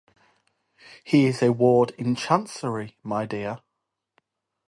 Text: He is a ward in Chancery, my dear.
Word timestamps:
He 1.03 1.27
is 1.27 1.43
a 1.43 1.53
ward 1.53 1.91
in 1.91 2.15
Chancery, 2.15 2.97
my 3.03 3.27
dear. 3.27 3.59